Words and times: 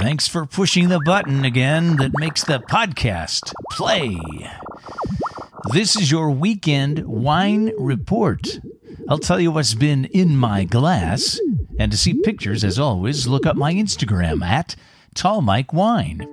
Thanks 0.00 0.26
for 0.26 0.46
pushing 0.46 0.88
the 0.88 0.98
button 1.04 1.44
again 1.44 1.98
that 1.98 2.18
makes 2.18 2.42
the 2.42 2.58
podcast 2.58 3.52
play. 3.70 4.18
This 5.74 5.94
is 5.94 6.10
your 6.10 6.30
weekend 6.30 7.04
wine 7.04 7.70
report. 7.76 8.60
I'll 9.10 9.18
tell 9.18 9.38
you 9.38 9.50
what's 9.50 9.74
been 9.74 10.06
in 10.06 10.38
my 10.38 10.64
glass. 10.64 11.38
And 11.78 11.92
to 11.92 11.98
see 11.98 12.14
pictures, 12.14 12.64
as 12.64 12.78
always, 12.78 13.26
look 13.26 13.44
up 13.44 13.56
my 13.56 13.74
Instagram 13.74 14.42
at 14.42 14.74
Tall 15.14 15.42
Mike 15.42 15.74
Wine. 15.74 16.26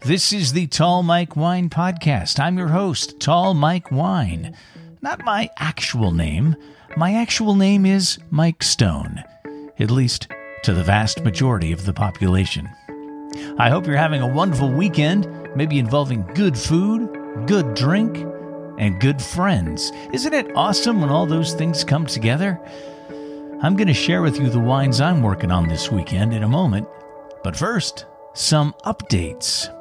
This 0.00 0.32
is 0.32 0.52
the 0.52 0.66
Tall 0.66 1.04
Mike 1.04 1.36
Wine 1.36 1.70
Podcast. 1.70 2.40
I'm 2.40 2.58
your 2.58 2.68
host, 2.68 3.20
Tall 3.20 3.54
Mike 3.54 3.92
Wine. 3.92 4.56
Not 5.02 5.24
my 5.24 5.50
actual 5.56 6.10
name. 6.10 6.56
My 6.96 7.14
actual 7.14 7.54
name 7.54 7.86
is 7.86 8.18
Mike 8.32 8.64
Stone, 8.64 9.22
at 9.78 9.92
least 9.92 10.26
to 10.64 10.72
the 10.72 10.82
vast 10.82 11.22
majority 11.22 11.70
of 11.70 11.86
the 11.86 11.92
population. 11.92 12.68
I 13.58 13.70
hope 13.70 13.86
you're 13.86 13.96
having 13.96 14.22
a 14.22 14.26
wonderful 14.26 14.70
weekend, 14.70 15.26
maybe 15.54 15.78
involving 15.78 16.22
good 16.34 16.56
food, 16.56 17.46
good 17.46 17.74
drink, 17.74 18.16
and 18.78 19.00
good 19.00 19.20
friends. 19.20 19.92
Isn't 20.12 20.32
it 20.32 20.56
awesome 20.56 21.00
when 21.00 21.10
all 21.10 21.26
those 21.26 21.54
things 21.54 21.84
come 21.84 22.06
together? 22.06 22.60
I'm 23.60 23.76
going 23.76 23.88
to 23.88 23.94
share 23.94 24.22
with 24.22 24.38
you 24.38 24.48
the 24.48 24.60
wines 24.60 25.00
I'm 25.00 25.22
working 25.22 25.50
on 25.50 25.68
this 25.68 25.90
weekend 25.90 26.32
in 26.32 26.44
a 26.44 26.48
moment, 26.48 26.88
but 27.42 27.56
first, 27.56 28.06
some 28.34 28.72
updates. 28.84 29.74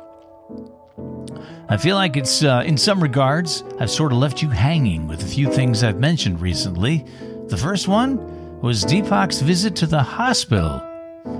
I 1.70 1.77
feel 1.77 1.95
like 1.95 2.18
it's, 2.18 2.43
uh, 2.43 2.63
in 2.66 2.77
some 2.77 3.04
regards, 3.04 3.63
I've 3.79 3.91
sort 3.91 4.13
of 4.13 4.18
left 4.18 4.41
you 4.41 4.49
hanging 4.49 5.07
with 5.07 5.21
a 5.21 5.27
few 5.27 5.52
things 5.52 5.84
I've 5.84 5.99
mentioned 5.99 6.41
recently. 6.41 7.05
The 7.48 7.57
first 7.57 7.88
one 7.88 8.62
was 8.62 8.84
Deepak's 8.84 9.41
visit 9.41 9.76
to 9.77 9.85
the 9.85 10.02
hospital. 10.02 10.87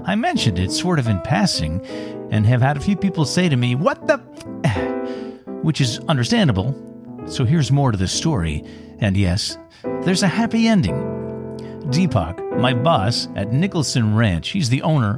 I 0.07 0.16
mentioned 0.16 0.57
it 0.57 0.71
sort 0.71 0.99
of 0.99 1.07
in 1.07 1.21
passing 1.21 1.85
and 2.31 2.45
have 2.45 2.61
had 2.61 2.77
a 2.77 2.79
few 2.79 2.95
people 2.95 3.25
say 3.25 3.49
to 3.49 3.57
me, 3.57 3.75
What 3.75 4.07
the? 4.07 4.17
Which 5.64 5.81
is 5.81 5.99
understandable. 6.08 6.73
So 7.27 7.44
here's 7.44 7.73
more 7.73 7.91
to 7.91 7.97
the 7.97 8.08
story. 8.08 8.64
And 8.99 9.17
yes, 9.17 9.58
there's 9.83 10.23
a 10.23 10.27
happy 10.27 10.66
ending. 10.67 10.95
Deepak, 11.88 12.58
my 12.58 12.73
boss 12.73 13.27
at 13.36 13.52
Nicholson 13.52 14.16
Ranch, 14.16 14.49
he's 14.49 14.69
the 14.69 14.81
owner 14.81 15.17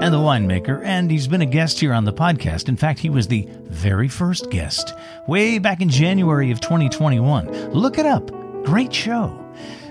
and 0.00 0.12
the 0.12 0.18
winemaker, 0.18 0.84
and 0.84 1.10
he's 1.10 1.28
been 1.28 1.40
a 1.40 1.46
guest 1.46 1.78
here 1.78 1.92
on 1.92 2.04
the 2.04 2.12
podcast. 2.12 2.68
In 2.68 2.76
fact, 2.76 2.98
he 2.98 3.10
was 3.10 3.28
the 3.28 3.48
very 3.66 4.08
first 4.08 4.50
guest 4.50 4.92
way 5.28 5.60
back 5.60 5.80
in 5.80 5.88
January 5.88 6.50
of 6.50 6.60
2021. 6.60 7.70
Look 7.70 7.98
it 7.98 8.06
up. 8.06 8.30
Great 8.64 8.92
show. 8.92 9.38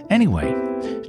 Anyway, 0.10 0.52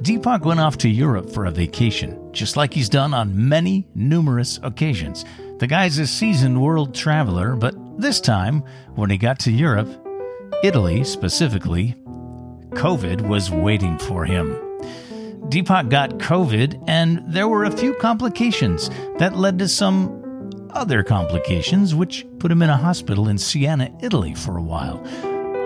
Deepak 0.01 0.43
went 0.43 0.59
off 0.59 0.77
to 0.79 0.89
Europe 0.89 1.29
for 1.29 1.45
a 1.45 1.51
vacation, 1.51 2.31
just 2.33 2.57
like 2.57 2.73
he's 2.73 2.89
done 2.89 3.13
on 3.13 3.47
many, 3.47 3.87
numerous 3.95 4.59
occasions. 4.61 5.23
The 5.59 5.67
guy's 5.67 5.97
a 5.99 6.05
seasoned 6.05 6.61
world 6.61 6.93
traveler, 6.93 7.55
but 7.55 7.75
this 7.97 8.19
time, 8.19 8.63
when 8.95 9.09
he 9.09 9.17
got 9.17 9.39
to 9.39 9.51
Europe, 9.51 9.89
Italy 10.63 11.03
specifically, 11.03 11.95
COVID 12.71 13.21
was 13.21 13.49
waiting 13.49 13.97
for 13.97 14.25
him. 14.25 14.53
Deepak 15.49 15.89
got 15.89 16.17
COVID, 16.17 16.83
and 16.87 17.23
there 17.27 17.47
were 17.47 17.63
a 17.63 17.71
few 17.71 17.93
complications 17.93 18.89
that 19.17 19.37
led 19.37 19.59
to 19.59 19.67
some 19.69 20.69
other 20.73 21.03
complications, 21.03 21.95
which 21.95 22.25
put 22.39 22.51
him 22.51 22.61
in 22.61 22.69
a 22.69 22.77
hospital 22.77 23.29
in 23.29 23.37
Siena, 23.37 23.95
Italy 24.01 24.33
for 24.33 24.57
a 24.57 24.63
while. 24.63 25.01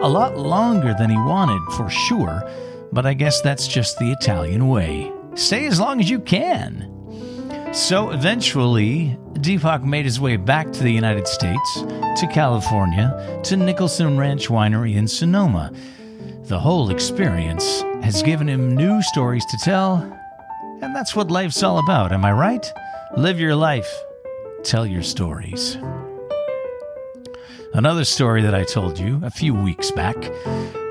A 0.04 0.10
lot 0.10 0.38
longer 0.38 0.94
than 0.94 1.10
he 1.10 1.18
wanted, 1.18 1.62
for 1.74 1.90
sure, 1.90 2.44
but 2.92 3.06
I 3.06 3.14
guess 3.14 3.42
that's 3.42 3.68
just 3.68 4.00
the 4.00 4.12
Italian 4.12 4.68
way. 4.68 5.12
Stay 5.36 5.66
as 5.68 5.80
long 5.80 6.00
as 6.00 6.09
you 6.09 6.20
can. 6.20 6.95
So 7.73 8.09
eventually, 8.09 9.18
Deepak 9.34 9.84
made 9.84 10.06
his 10.06 10.20
way 10.20 10.38
back 10.38 10.72
to 10.72 10.84
the 10.84 10.92
United 10.92 11.28
States, 11.28 11.82
to 11.82 12.30
California, 12.32 13.40
to 13.44 13.56
Nicholson 13.56 14.17
Ranch 14.17 14.48
Winery 14.48 14.95
in 14.95 15.08
Sonoma. 15.08 15.72
The 16.44 16.60
whole 16.60 16.89
experience 16.89 17.82
has 18.02 18.23
given 18.23 18.50
him 18.50 18.76
new 18.76 19.04
stories 19.04 19.45
to 19.45 19.58
tell, 19.64 19.98
and 20.82 20.95
that's 20.95 21.16
what 21.16 21.30
life's 21.30 21.61
all 21.61 21.77
about, 21.77 22.11
am 22.11 22.26
I 22.26 22.32
right? 22.32 22.73
Live 23.16 23.39
your 23.39 23.56
life, 23.56 23.89
tell 24.64 24.86
your 24.86 25.04
stories. 25.04 25.77
Another 27.74 28.04
story 28.04 28.42
that 28.42 28.56
I 28.56 28.64
told 28.64 28.98
you 28.98 29.22
a 29.24 29.30
few 29.30 29.54
weeks 29.54 29.92
back 29.92 30.18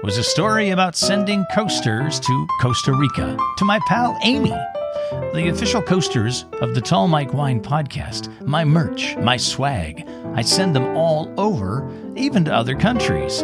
was 0.05 0.17
a 0.17 0.23
story 0.23 0.71
about 0.71 0.95
sending 0.95 1.45
coasters 1.53 2.21
to 2.21 2.47
Costa 2.61 2.93
Rica 2.93 3.37
to 3.57 3.65
my 3.65 3.81
pal 3.89 4.17
Amy, 4.23 4.55
the 5.35 5.49
official 5.49 5.83
coasters 5.83 6.45
of 6.61 6.77
the 6.77 6.81
Tall 6.81 7.09
Mike 7.09 7.35
Wine 7.35 7.61
podcast, 7.61 8.31
my 8.47 8.65
merch, 8.65 9.17
my 9.17 9.37
swag. 9.37 10.09
I 10.35 10.43
send 10.43 10.75
them 10.77 10.97
all 10.97 11.35
over, 11.37 11.91
even 12.15 12.45
to 12.45 12.55
other 12.55 12.77
countries. 12.77 13.43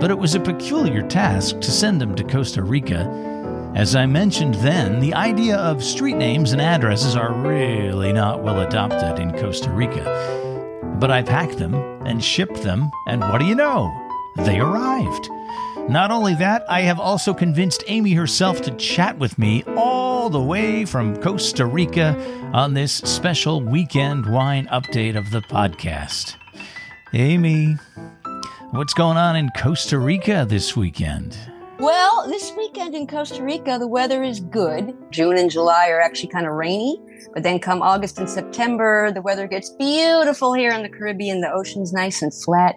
But 0.00 0.10
it 0.10 0.18
was 0.18 0.34
a 0.34 0.40
peculiar 0.40 1.02
task 1.06 1.60
to 1.60 1.70
send 1.70 2.00
them 2.00 2.16
to 2.16 2.24
Costa 2.24 2.64
Rica. 2.64 3.06
As 3.76 3.94
I 3.94 4.06
mentioned 4.06 4.54
then, 4.56 4.98
the 4.98 5.14
idea 5.14 5.56
of 5.56 5.84
street 5.84 6.16
names 6.16 6.50
and 6.50 6.60
addresses 6.60 7.14
are 7.14 7.32
really 7.32 8.12
not 8.12 8.42
well 8.42 8.60
adopted 8.60 9.20
in 9.20 9.30
Costa 9.38 9.70
Rica. 9.70 10.41
But 11.02 11.10
I 11.10 11.24
packed 11.24 11.58
them 11.58 11.74
and 12.06 12.22
shipped 12.22 12.62
them, 12.62 12.88
and 13.08 13.22
what 13.22 13.38
do 13.38 13.44
you 13.44 13.56
know? 13.56 13.92
They 14.36 14.60
arrived. 14.60 15.28
Not 15.88 16.12
only 16.12 16.36
that, 16.36 16.64
I 16.68 16.82
have 16.82 17.00
also 17.00 17.34
convinced 17.34 17.82
Amy 17.88 18.12
herself 18.12 18.62
to 18.62 18.70
chat 18.76 19.18
with 19.18 19.36
me 19.36 19.64
all 19.76 20.30
the 20.30 20.40
way 20.40 20.84
from 20.84 21.20
Costa 21.20 21.66
Rica 21.66 22.16
on 22.52 22.74
this 22.74 22.92
special 22.92 23.60
weekend 23.60 24.32
wine 24.32 24.68
update 24.68 25.16
of 25.16 25.32
the 25.32 25.40
podcast. 25.40 26.36
Amy, 27.12 27.78
what's 28.70 28.94
going 28.94 29.16
on 29.16 29.34
in 29.34 29.50
Costa 29.58 29.98
Rica 29.98 30.46
this 30.48 30.76
weekend? 30.76 31.36
Well, 31.82 32.28
this 32.28 32.52
weekend 32.56 32.94
in 32.94 33.08
Costa 33.08 33.42
Rica, 33.42 33.76
the 33.76 33.88
weather 33.88 34.22
is 34.22 34.38
good. 34.38 34.96
June 35.10 35.36
and 35.36 35.50
July 35.50 35.88
are 35.88 36.00
actually 36.00 36.28
kind 36.28 36.46
of 36.46 36.52
rainy, 36.52 37.02
but 37.34 37.42
then 37.42 37.58
come 37.58 37.82
August 37.82 38.20
and 38.20 38.30
September, 38.30 39.10
the 39.10 39.20
weather 39.20 39.48
gets 39.48 39.70
beautiful 39.70 40.52
here 40.52 40.70
in 40.70 40.84
the 40.84 40.88
Caribbean. 40.88 41.40
The 41.40 41.50
ocean's 41.50 41.92
nice 41.92 42.22
and 42.22 42.32
flat. 42.32 42.76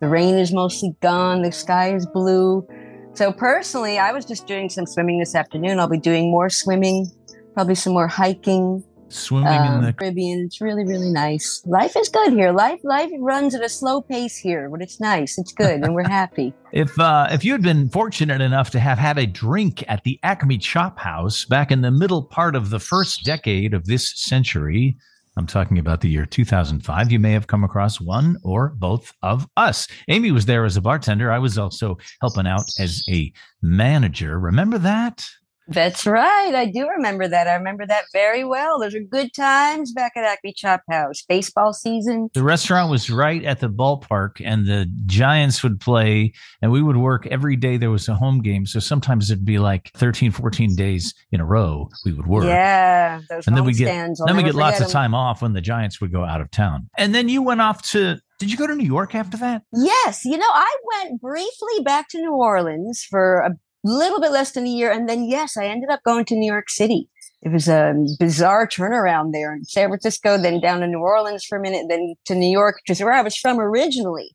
The 0.00 0.08
rain 0.08 0.38
is 0.38 0.50
mostly 0.50 0.96
gone. 1.02 1.42
The 1.42 1.52
sky 1.52 1.94
is 1.94 2.06
blue. 2.06 2.66
So, 3.12 3.32
personally, 3.32 3.98
I 3.98 4.12
was 4.12 4.24
just 4.24 4.46
doing 4.46 4.70
some 4.70 4.86
swimming 4.86 5.18
this 5.18 5.34
afternoon. 5.34 5.78
I'll 5.78 5.86
be 5.86 5.98
doing 5.98 6.30
more 6.30 6.48
swimming, 6.48 7.06
probably 7.52 7.74
some 7.74 7.92
more 7.92 8.08
hiking. 8.08 8.82
Swimming 9.08 9.48
um, 9.48 9.78
in 9.78 9.84
the 9.84 9.92
Caribbean. 9.92 10.44
It's 10.46 10.60
really, 10.60 10.84
really 10.84 11.10
nice. 11.10 11.62
Life 11.66 11.96
is 11.96 12.08
good 12.08 12.32
here. 12.32 12.52
Life 12.52 12.80
life 12.84 13.10
runs 13.18 13.54
at 13.54 13.62
a 13.62 13.68
slow 13.68 14.02
pace 14.02 14.36
here, 14.36 14.68
but 14.70 14.82
it's 14.82 15.00
nice. 15.00 15.38
It's 15.38 15.52
good, 15.52 15.82
and 15.82 15.94
we're 15.94 16.08
happy. 16.08 16.52
if 16.72 16.98
uh, 16.98 17.28
if 17.30 17.44
you 17.44 17.52
had 17.52 17.62
been 17.62 17.88
fortunate 17.88 18.40
enough 18.40 18.70
to 18.70 18.80
have 18.80 18.98
had 18.98 19.18
a 19.18 19.26
drink 19.26 19.84
at 19.88 20.04
the 20.04 20.18
Acme 20.22 20.58
Chop 20.58 20.98
House 20.98 21.44
back 21.44 21.70
in 21.70 21.80
the 21.80 21.90
middle 21.90 22.22
part 22.22 22.54
of 22.54 22.70
the 22.70 22.78
first 22.78 23.24
decade 23.24 23.74
of 23.74 23.86
this 23.86 24.14
century, 24.16 24.96
I'm 25.38 25.46
talking 25.46 25.78
about 25.78 26.00
the 26.00 26.08
year 26.08 26.26
2005. 26.26 27.12
You 27.12 27.20
may 27.20 27.32
have 27.32 27.46
come 27.46 27.62
across 27.62 28.00
one 28.00 28.36
or 28.42 28.70
both 28.76 29.12
of 29.22 29.46
us. 29.56 29.86
Amy 30.08 30.32
was 30.32 30.46
there 30.46 30.64
as 30.64 30.76
a 30.76 30.80
bartender. 30.80 31.30
I 31.30 31.38
was 31.38 31.56
also 31.56 31.96
helping 32.20 32.46
out 32.46 32.64
as 32.80 33.04
a 33.08 33.32
manager. 33.62 34.38
Remember 34.40 34.78
that? 34.78 35.24
That's 35.68 36.06
right. 36.06 36.54
I 36.54 36.64
do 36.66 36.88
remember 36.88 37.28
that. 37.28 37.46
I 37.46 37.54
remember 37.54 37.86
that 37.86 38.04
very 38.12 38.42
well. 38.42 38.80
Those 38.80 38.94
are 38.94 39.00
good 39.00 39.34
times 39.34 39.92
back 39.92 40.12
at 40.16 40.24
Acme 40.24 40.54
Chop 40.54 40.80
House. 40.90 41.22
Baseball 41.28 41.74
season. 41.74 42.30
The 42.32 42.42
restaurant 42.42 42.90
was 42.90 43.10
right 43.10 43.44
at 43.44 43.60
the 43.60 43.68
ballpark, 43.68 44.40
and 44.42 44.66
the 44.66 44.90
Giants 45.04 45.62
would 45.62 45.78
play, 45.78 46.32
and 46.62 46.72
we 46.72 46.82
would 46.82 46.96
work 46.96 47.26
every 47.26 47.54
day 47.54 47.76
there 47.76 47.90
was 47.90 48.08
a 48.08 48.14
home 48.14 48.40
game. 48.40 48.64
So 48.64 48.80
sometimes 48.80 49.30
it'd 49.30 49.44
be 49.44 49.58
like 49.58 49.90
13, 49.94 50.32
14 50.32 50.74
days 50.74 51.14
in 51.32 51.40
a 51.40 51.44
row 51.44 51.90
we 52.04 52.12
would 52.12 52.26
work. 52.26 52.44
Yeah. 52.44 53.20
and 53.30 53.56
then 53.56 53.64
we 53.64 53.74
get, 53.74 54.16
then 54.26 54.36
we 54.36 54.42
get 54.42 54.54
lots 54.54 54.78
them. 54.78 54.86
of 54.86 54.92
time 54.92 55.14
off 55.14 55.42
when 55.42 55.52
the 55.52 55.60
Giants 55.60 56.00
would 56.00 56.12
go 56.12 56.24
out 56.24 56.40
of 56.40 56.50
town. 56.50 56.88
And 56.96 57.14
then 57.14 57.28
you 57.28 57.42
went 57.42 57.60
off 57.60 57.82
to 57.90 58.20
did 58.38 58.52
you 58.52 58.56
go 58.56 58.68
to 58.68 58.74
New 58.74 58.86
York 58.86 59.16
after 59.16 59.36
that? 59.38 59.62
Yes. 59.72 60.24
You 60.24 60.38
know, 60.38 60.46
I 60.48 60.76
went 60.94 61.20
briefly 61.20 61.82
back 61.82 62.08
to 62.10 62.18
New 62.18 62.34
Orleans 62.34 63.02
for 63.02 63.40
a 63.40 63.50
little 63.84 64.20
bit 64.20 64.32
less 64.32 64.52
than 64.52 64.66
a 64.66 64.70
year. 64.70 64.90
And 64.90 65.08
then, 65.08 65.24
yes, 65.24 65.56
I 65.56 65.66
ended 65.66 65.90
up 65.90 66.02
going 66.04 66.24
to 66.26 66.36
New 66.36 66.50
York 66.50 66.70
City. 66.70 67.08
It 67.42 67.52
was 67.52 67.68
a 67.68 67.94
bizarre 68.18 68.66
turnaround 68.66 69.32
there 69.32 69.54
in 69.54 69.64
San 69.64 69.88
Francisco, 69.88 70.36
then 70.36 70.60
down 70.60 70.80
to 70.80 70.88
New 70.88 70.98
Orleans 70.98 71.44
for 71.44 71.56
a 71.56 71.62
minute, 71.62 71.86
then 71.88 72.14
to 72.24 72.34
New 72.34 72.50
York, 72.50 72.80
which 72.82 72.96
is 72.96 73.02
where 73.02 73.12
I 73.12 73.22
was 73.22 73.36
from 73.36 73.60
originally. 73.60 74.34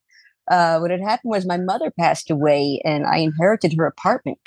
Uh, 0.50 0.80
what 0.80 0.92
had 0.92 1.02
happened 1.02 1.32
was 1.32 1.46
my 1.46 1.58
mother 1.58 1.92
passed 2.00 2.30
away 2.30 2.82
and 2.86 3.06
I 3.06 3.18
inherited 3.18 3.76
her 3.78 3.86
apartment. 3.86 4.40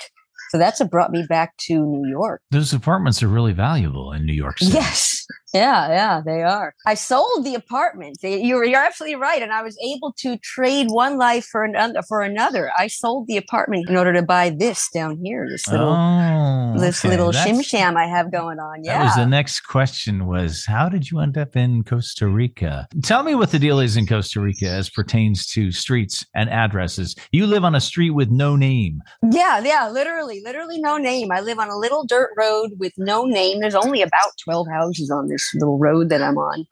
So 0.49 0.57
that's 0.57 0.79
what 0.79 0.89
brought 0.89 1.11
me 1.11 1.25
back 1.27 1.55
to 1.67 1.73
New 1.73 2.09
York. 2.09 2.41
Those 2.51 2.73
apartments 2.73 3.21
are 3.21 3.27
really 3.27 3.53
valuable 3.53 4.11
in 4.13 4.25
New 4.25 4.33
York 4.33 4.59
City. 4.59 4.73
Yes. 4.73 5.16
Yeah, 5.53 5.87
yeah, 5.89 6.21
they 6.25 6.43
are. 6.43 6.75
I 6.85 6.93
sold 6.93 7.45
the 7.45 7.55
apartment. 7.55 8.17
You're, 8.21 8.65
you're 8.65 8.83
absolutely 8.83 9.15
right, 9.15 9.41
and 9.41 9.53
I 9.53 9.63
was 9.63 9.77
able 9.81 10.13
to 10.19 10.37
trade 10.39 10.87
one 10.89 11.17
life 11.17 11.45
for 11.45 11.63
another. 11.63 12.01
For 12.07 12.21
another, 12.21 12.69
I 12.77 12.87
sold 12.87 13.27
the 13.27 13.37
apartment 13.37 13.89
in 13.89 13.95
order 13.95 14.11
to 14.13 14.21
buy 14.21 14.49
this 14.49 14.89
down 14.93 15.19
here. 15.23 15.47
This 15.49 15.67
little, 15.69 15.93
oh, 15.93 16.73
this 16.77 17.03
okay. 17.03 17.09
little 17.09 17.31
That's, 17.31 17.49
shim 17.49 17.63
sham 17.63 17.95
I 17.95 18.07
have 18.07 18.29
going 18.31 18.59
on. 18.59 18.83
Yeah, 18.83 18.99
that 18.99 19.05
was 19.05 19.15
the 19.15 19.25
next 19.25 19.61
question. 19.61 20.27
Was 20.27 20.65
how 20.65 20.89
did 20.89 21.09
you 21.09 21.19
end 21.19 21.37
up 21.37 21.55
in 21.55 21.83
Costa 21.83 22.27
Rica? 22.27 22.87
Tell 23.03 23.23
me 23.23 23.33
what 23.33 23.51
the 23.51 23.59
deal 23.59 23.79
is 23.79 23.95
in 23.95 24.05
Costa 24.05 24.41
Rica 24.41 24.67
as 24.67 24.89
pertains 24.89 25.47
to 25.53 25.71
streets 25.71 26.25
and 26.35 26.49
addresses. 26.49 27.15
You 27.31 27.47
live 27.47 27.63
on 27.63 27.73
a 27.73 27.81
street 27.81 28.11
with 28.11 28.29
no 28.29 28.57
name. 28.57 29.01
Yeah, 29.31 29.59
yeah, 29.59 29.89
literally, 29.89 30.41
literally 30.43 30.81
no 30.81 30.97
name. 30.97 31.31
I 31.31 31.39
live 31.39 31.57
on 31.57 31.69
a 31.69 31.77
little 31.77 32.05
dirt 32.05 32.31
road 32.37 32.71
with 32.77 32.93
no 32.97 33.23
name. 33.23 33.61
There's 33.61 33.75
only 33.75 34.01
about 34.01 34.31
twelve 34.43 34.67
houses 34.69 35.09
on 35.09 35.29
this 35.29 35.36
this 35.37 35.53
little 35.53 35.77
road 35.77 36.09
that 36.09 36.21
I'm 36.21 36.37
on. 36.37 36.65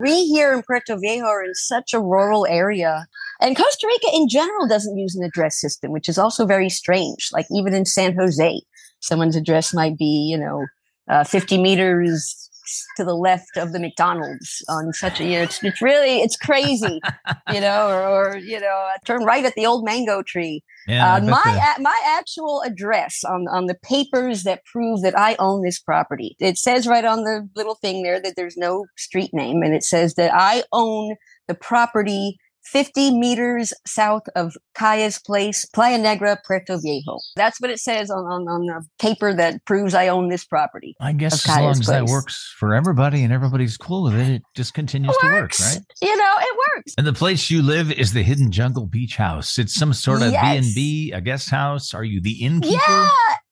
We 0.00 0.26
here 0.26 0.52
in 0.52 0.62
Puerto 0.62 0.96
Viejo 0.96 1.24
are 1.24 1.44
in 1.44 1.54
such 1.54 1.94
a 1.94 2.00
rural 2.00 2.46
area. 2.46 3.06
And 3.40 3.56
Costa 3.56 3.86
Rica 3.86 4.08
in 4.14 4.28
general 4.28 4.66
doesn't 4.66 4.98
use 4.98 5.14
an 5.14 5.24
address 5.24 5.60
system, 5.60 5.92
which 5.92 6.08
is 6.08 6.18
also 6.18 6.46
very 6.46 6.68
strange. 6.68 7.28
Like 7.32 7.46
even 7.50 7.74
in 7.74 7.84
San 7.84 8.16
Jose, 8.16 8.60
someone's 9.00 9.36
address 9.36 9.72
might 9.72 9.96
be, 9.96 10.28
you 10.30 10.38
know, 10.38 10.66
uh, 11.08 11.24
50 11.24 11.60
meters 11.62 12.47
to 12.96 13.04
the 13.04 13.14
left 13.14 13.56
of 13.56 13.72
the 13.72 13.78
McDonald's 13.78 14.64
on 14.68 14.92
such 14.92 15.20
a 15.20 15.24
year. 15.24 15.42
It's, 15.42 15.62
it's 15.62 15.82
really, 15.82 16.20
it's 16.20 16.36
crazy, 16.36 17.00
you 17.52 17.60
know, 17.60 17.88
or, 17.88 18.02
or, 18.02 18.36
you 18.38 18.60
know, 18.60 18.88
turn 19.04 19.24
right 19.24 19.44
at 19.44 19.54
the 19.54 19.66
old 19.66 19.84
mango 19.84 20.22
tree. 20.22 20.62
Yeah, 20.86 21.16
uh, 21.16 21.20
my 21.20 21.74
a, 21.76 21.82
my 21.82 22.00
actual 22.06 22.62
address 22.62 23.22
on 23.22 23.46
on 23.48 23.66
the 23.66 23.74
papers 23.74 24.44
that 24.44 24.64
prove 24.64 25.02
that 25.02 25.18
I 25.18 25.36
own 25.38 25.62
this 25.62 25.78
property. 25.78 26.34
It 26.40 26.56
says 26.56 26.86
right 26.86 27.04
on 27.04 27.24
the 27.24 27.46
little 27.54 27.74
thing 27.74 28.02
there 28.02 28.18
that 28.22 28.36
there's 28.36 28.56
no 28.56 28.86
street 28.96 29.34
name, 29.34 29.62
and 29.62 29.74
it 29.74 29.84
says 29.84 30.14
that 30.14 30.32
I 30.32 30.62
own 30.72 31.16
the 31.46 31.54
property 31.54 32.38
50 32.70 33.18
meters 33.18 33.72
south 33.86 34.24
of 34.36 34.56
Calles 34.74 35.18
Place, 35.18 35.64
Playa 35.66 35.98
Negra, 35.98 36.38
Puerto 36.46 36.78
Viejo. 36.78 37.18
That's 37.36 37.60
what 37.60 37.70
it 37.70 37.78
says 37.78 38.10
on, 38.10 38.24
on, 38.24 38.48
on 38.48 38.66
the 38.66 38.84
paper 38.98 39.34
that 39.34 39.64
proves 39.64 39.94
I 39.94 40.08
own 40.08 40.28
this 40.28 40.44
property. 40.44 40.94
I 41.00 41.12
guess 41.12 41.48
as 41.48 41.56
long 41.56 41.70
as 41.70 41.78
Place. 41.78 41.88
that 41.88 42.04
works 42.06 42.54
for 42.58 42.74
everybody 42.74 43.22
and 43.22 43.32
everybody's 43.32 43.76
cool 43.76 44.04
with 44.04 44.14
it, 44.14 44.28
it 44.28 44.42
just 44.54 44.74
continues 44.74 45.14
it 45.14 45.26
to 45.26 45.32
work, 45.32 45.52
right? 45.60 45.80
You 46.02 46.16
know, 46.16 46.34
it 46.38 46.58
works. 46.76 46.94
And 46.98 47.06
the 47.06 47.12
place 47.12 47.50
you 47.50 47.62
live 47.62 47.90
is 47.90 48.12
the 48.12 48.22
Hidden 48.22 48.50
Jungle 48.50 48.86
Beach 48.86 49.16
House. 49.16 49.58
It's 49.58 49.74
some 49.74 49.92
sort 49.92 50.22
of 50.22 50.32
B&B, 50.32 51.12
a 51.14 51.20
guest 51.20 51.50
house. 51.50 51.94
Are 51.94 52.04
you 52.04 52.20
the 52.20 52.42
innkeeper? 52.42 52.74
Yeah, 52.74 53.08
it's 53.08 53.18
I 53.18 53.32
am 53.32 53.47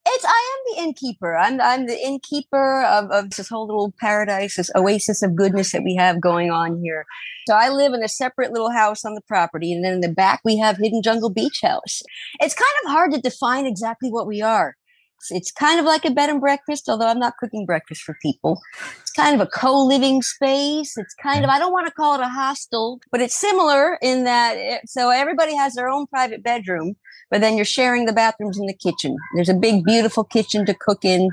the 0.75 0.83
innkeeper. 0.83 1.37
I'm 1.37 1.61
I'm 1.61 1.87
the 1.87 1.99
innkeeper 1.99 2.83
of, 2.85 3.11
of 3.11 3.31
this 3.31 3.49
whole 3.49 3.67
little 3.67 3.93
paradise, 3.99 4.57
this 4.57 4.71
oasis 4.75 5.23
of 5.23 5.37
goodness 5.37 5.73
that 5.73 5.85
we 5.85 5.95
have 5.97 6.21
going 6.21 6.51
on 6.51 6.81
here. 6.83 7.05
So 7.49 7.55
I 7.55 7.69
live 7.69 7.93
in 7.93 8.03
a 8.03 8.09
separate 8.09 8.53
little 8.53 8.73
house 8.73 9.05
on 9.05 9.15
the 9.15 9.21
property, 9.23 9.73
and 9.73 9.85
then 9.85 9.95
in 9.95 10.01
the 10.01 10.13
back 10.13 10.41
we 10.45 10.57
have 10.59 10.79
Hidden 10.79 11.03
Jungle 11.03 11.31
Beach 11.31 11.61
House. 11.63 12.03
It's 12.41 12.55
kind 12.55 12.67
of 12.85 12.91
hard 12.91 13.13
to 13.13 13.21
define 13.21 13.67
exactly 13.67 14.11
what 14.11 14.27
we 14.27 14.43
are. 14.43 14.77
It's, 15.19 15.31
it's 15.31 15.53
kind 15.53 15.81
of 15.81 15.87
like 15.87 16.05
a 16.05 16.11
bed 16.11 16.31
and 16.31 16.41
breakfast, 16.41 16.89
although 16.89 17.07
I'm 17.07 17.19
not 17.19 17.37
cooking 17.39 17.65
breakfast 17.67 18.03
for 18.03 18.17
people. 18.21 18.61
It's 19.01 19.13
kind 19.13 19.41
of 19.41 19.47
a 19.47 19.51
co-living 19.51 20.23
space. 20.23 20.97
It's 20.97 21.15
kind 21.15 21.45
of 21.45 21.51
I 21.51 21.59
don't 21.59 21.73
want 21.73 21.87
to 21.87 21.93
call 21.93 22.15
it 22.15 22.21
a 22.21 22.29
hostel, 22.29 23.01
but 23.11 23.21
it's 23.21 23.35
similar 23.35 23.99
in 24.03 24.25
that 24.25 24.57
it, 24.57 24.83
so 24.87 25.11
everybody 25.11 25.57
has 25.57 25.75
their 25.75 25.89
own 25.89 26.07
private 26.07 26.43
bedroom 26.43 26.97
but 27.31 27.41
then 27.41 27.57
you're 27.57 27.65
sharing 27.65 28.07
the 28.07 28.13
bathrooms 28.13 28.59
in 28.59 28.67
the 28.67 28.75
kitchen. 28.75 29.17
There's 29.35 29.49
a 29.49 29.55
big, 29.55 29.85
beautiful 29.85 30.25
kitchen 30.25 30.67
to 30.67 30.75
cook 30.75 31.05
in. 31.05 31.29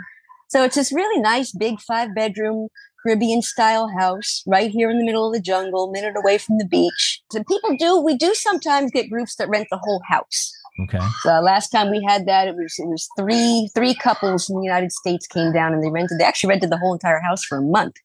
So 0.49 0.63
it's 0.63 0.75
this 0.75 0.91
really 0.91 1.21
nice, 1.21 1.51
big 1.51 1.79
five 1.79 2.13
bedroom 2.15 2.67
Caribbean 3.03 3.41
style 3.41 3.89
house 3.99 4.43
right 4.47 4.71
here 4.71 4.89
in 4.89 4.97
the 4.97 5.05
middle 5.05 5.27
of 5.27 5.33
the 5.33 5.41
jungle, 5.41 5.91
minute 5.91 6.15
away 6.15 6.37
from 6.37 6.57
the 6.57 6.65
beach. 6.65 7.21
So 7.31 7.43
people 7.43 7.75
do, 7.77 7.99
we 7.99 8.15
do 8.15 8.33
sometimes 8.33 8.91
get 8.91 9.09
groups 9.09 9.35
that 9.35 9.49
rent 9.49 9.67
the 9.69 9.77
whole 9.77 10.01
house. 10.07 10.53
Okay. 10.79 10.99
So 11.21 11.29
last 11.39 11.69
time 11.69 11.91
we 11.91 12.03
had 12.07 12.25
that, 12.25 12.47
it 12.47 12.55
was 12.55 12.73
it 12.79 12.87
was 12.87 13.07
three 13.17 13.69
three 13.75 13.93
couples 13.93 14.49
in 14.49 14.57
the 14.57 14.65
United 14.65 14.91
States 14.91 15.27
came 15.27 15.53
down 15.53 15.73
and 15.73 15.83
they 15.83 15.89
rented. 15.89 16.17
They 16.19 16.23
actually 16.23 16.49
rented 16.49 16.71
the 16.71 16.77
whole 16.77 16.93
entire 16.93 17.19
house 17.19 17.43
for 17.43 17.59
a 17.59 17.61
month. 17.61 17.95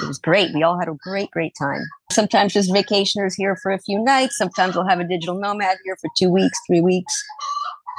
It 0.00 0.06
was 0.06 0.18
great. 0.18 0.54
We 0.54 0.62
all 0.62 0.78
had 0.78 0.88
a 0.88 0.94
great 1.02 1.30
great 1.32 1.52
time. 1.58 1.82
Sometimes 2.12 2.52
just 2.52 2.70
vacationers 2.70 3.32
here 3.36 3.56
for 3.56 3.72
a 3.72 3.78
few 3.80 4.02
nights. 4.02 4.38
Sometimes 4.38 4.76
we'll 4.76 4.88
have 4.88 5.00
a 5.00 5.04
digital 5.04 5.38
nomad 5.38 5.78
here 5.84 5.96
for 6.00 6.10
two 6.16 6.30
weeks, 6.30 6.56
three 6.68 6.80
weeks. 6.80 7.12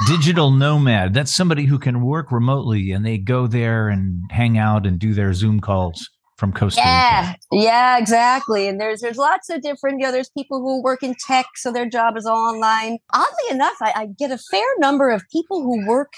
Digital 0.07 0.51
nomad. 0.51 1.13
That's 1.13 1.35
somebody 1.35 1.65
who 1.65 1.77
can 1.77 2.01
work 2.01 2.31
remotely 2.31 2.91
and 2.91 3.05
they 3.05 3.17
go 3.17 3.45
there 3.45 3.89
and 3.89 4.21
hang 4.31 4.57
out 4.57 4.85
and 4.85 4.97
do 4.99 5.13
their 5.13 5.33
Zoom 5.33 5.59
calls 5.59 6.09
from 6.44 6.51
Costa 6.51 6.81
yeah. 6.81 7.36
Yeah, 7.54 7.98
exactly. 7.98 8.68
And 8.68 8.78
there's 8.78 9.00
there's 9.00 9.16
lots 9.16 9.50
of 9.50 9.62
different, 9.62 10.01
you 10.01 10.06
know, 10.06 10.12
there's 10.12 10.30
people 10.38 10.60
who 10.60 10.84
work 10.84 11.01
in 11.01 11.16
tech, 11.25 11.45
so 11.56 11.72
their 11.72 11.88
job 11.88 12.18
is 12.18 12.25
all 12.25 12.54
online. 12.54 12.98
Oddly 13.13 13.50
enough, 13.50 13.78
I, 13.81 13.94
I 13.95 14.07
get 14.07 14.30
a 14.30 14.38
fair 14.38 14.66
number 14.80 15.10
of 15.10 15.24
people 15.31 15.63
who 15.63 15.88
work 15.88 16.12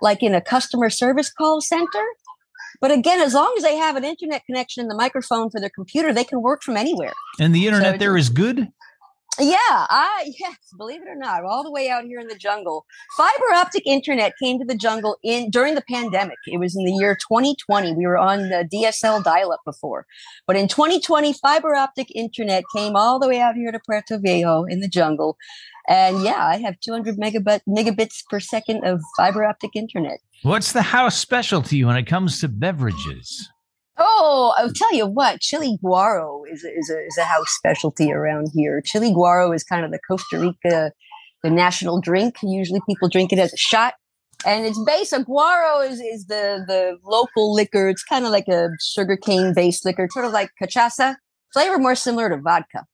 like 0.00 0.22
in 0.22 0.34
a 0.34 0.40
customer 0.40 0.88
service 0.88 1.30
call 1.30 1.60
center. 1.60 2.06
But 2.80 2.90
again, 2.90 3.20
as 3.20 3.34
long 3.34 3.52
as 3.58 3.64
they 3.64 3.76
have 3.76 3.96
an 3.96 4.04
internet 4.04 4.46
connection 4.46 4.80
and 4.80 4.90
the 4.90 4.96
microphone 4.96 5.50
for 5.50 5.60
their 5.60 5.70
computer, 5.70 6.10
they 6.10 6.24
can 6.24 6.40
work 6.40 6.62
from 6.62 6.78
anywhere. 6.78 7.12
And 7.38 7.54
the 7.54 7.66
internet 7.66 7.94
so 7.94 7.98
there 7.98 8.16
is 8.16 8.30
good? 8.30 8.68
Yeah, 9.38 9.56
I 9.68 10.32
yes, 10.38 10.56
believe 10.76 11.02
it 11.02 11.08
or 11.08 11.16
not, 11.16 11.44
all 11.44 11.62
the 11.62 11.70
way 11.70 11.88
out 11.88 12.04
here 12.04 12.20
in 12.20 12.28
the 12.28 12.36
jungle. 12.36 12.86
Fiber 13.16 13.52
optic 13.54 13.86
internet 13.86 14.32
came 14.42 14.58
to 14.58 14.64
the 14.64 14.76
jungle 14.76 15.18
in 15.22 15.50
during 15.50 15.74
the 15.74 15.84
pandemic. 15.90 16.38
It 16.46 16.58
was 16.58 16.76
in 16.76 16.84
the 16.84 16.92
year 16.92 17.16
2020. 17.16 17.92
We 17.94 18.06
were 18.06 18.18
on 18.18 18.48
the 18.48 18.68
DSL 18.72 19.22
dial-up 19.22 19.60
before. 19.64 20.06
But 20.46 20.56
in 20.56 20.68
2020, 20.68 21.34
fiber 21.34 21.74
optic 21.74 22.14
internet 22.14 22.64
came 22.74 22.96
all 22.96 23.18
the 23.18 23.28
way 23.28 23.40
out 23.40 23.54
here 23.54 23.72
to 23.72 23.80
Puerto 23.84 24.18
Viejo 24.18 24.64
in 24.64 24.80
the 24.80 24.88
jungle. 24.88 25.36
And 25.88 26.22
yeah, 26.22 26.44
I 26.44 26.58
have 26.58 26.80
200 26.80 27.16
megabit 27.16 27.60
megabits 27.68 28.24
per 28.28 28.40
second 28.40 28.84
of 28.84 29.00
fiber 29.16 29.44
optic 29.44 29.76
internet. 29.76 30.18
What's 30.42 30.72
the 30.72 30.82
house 30.82 31.16
specialty 31.16 31.84
when 31.84 31.96
it 31.96 32.06
comes 32.06 32.40
to 32.40 32.48
beverages? 32.48 33.48
Oh, 33.98 34.54
I'll 34.58 34.72
tell 34.72 34.94
you 34.94 35.06
what, 35.06 35.40
chili 35.40 35.78
guaro 35.82 36.42
is 36.50 36.64
a, 36.64 36.68
is 36.68 36.90
a, 36.90 36.98
is 37.06 37.18
a 37.18 37.24
house 37.24 37.50
specialty 37.50 38.12
around 38.12 38.48
here. 38.54 38.82
Chili 38.84 39.10
guaro 39.10 39.54
is 39.54 39.64
kind 39.64 39.84
of 39.84 39.90
the 39.90 39.98
Costa 40.06 40.38
Rica, 40.38 40.92
the 41.42 41.50
national 41.50 42.00
drink. 42.00 42.36
Usually 42.42 42.80
people 42.86 43.08
drink 43.08 43.32
it 43.32 43.38
as 43.38 43.52
a 43.52 43.56
shot. 43.56 43.94
And 44.44 44.66
it's 44.66 44.78
based 44.84 45.12
guaro 45.12 45.88
is, 45.88 45.98
is 45.98 46.26
the, 46.26 46.62
the 46.66 46.98
local 47.04 47.54
liquor. 47.54 47.88
It's 47.88 48.04
kind 48.04 48.26
of 48.26 48.30
like 48.30 48.48
a 48.48 48.68
sugarcane 48.80 49.54
based 49.54 49.86
liquor, 49.86 50.08
sort 50.12 50.26
of 50.26 50.32
like 50.32 50.50
cachaça, 50.62 51.16
flavor 51.54 51.78
more 51.78 51.94
similar 51.94 52.28
to 52.28 52.36
vodka. 52.36 52.84